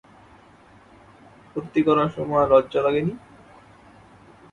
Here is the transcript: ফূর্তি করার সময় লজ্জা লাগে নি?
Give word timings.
ফূর্তি 1.49 1.81
করার 1.87 2.09
সময় 2.09 2.45
লজ্জা 2.51 2.81
লাগে 2.85 3.01
নি? 3.01 3.13